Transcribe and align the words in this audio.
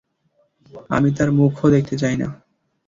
আমি 0.89 1.09
তার 1.17 1.29
মুখও 1.37 1.67
দেখতে 1.69 1.95
চাই 1.97 2.15
না। 2.17 2.27